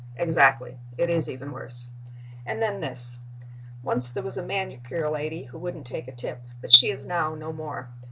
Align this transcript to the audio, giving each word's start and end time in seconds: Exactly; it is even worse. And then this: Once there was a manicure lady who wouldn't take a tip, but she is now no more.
Exactly; 0.15 0.79
it 0.97 1.11
is 1.11 1.29
even 1.29 1.51
worse. 1.51 1.89
And 2.43 2.59
then 2.59 2.81
this: 2.81 3.19
Once 3.83 4.11
there 4.11 4.23
was 4.23 4.35
a 4.35 4.41
manicure 4.41 5.07
lady 5.11 5.43
who 5.43 5.59
wouldn't 5.59 5.85
take 5.85 6.07
a 6.07 6.11
tip, 6.11 6.41
but 6.59 6.73
she 6.75 6.89
is 6.89 7.05
now 7.05 7.35
no 7.35 7.53
more. 7.53 7.87